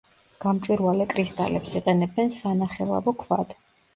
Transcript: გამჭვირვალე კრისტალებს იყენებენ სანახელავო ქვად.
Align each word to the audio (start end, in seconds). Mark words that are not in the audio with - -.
გამჭვირვალე 0.43 1.05
კრისტალებს 1.11 1.75
იყენებენ 1.81 2.33
სანახელავო 2.39 3.13
ქვად. 3.25 3.57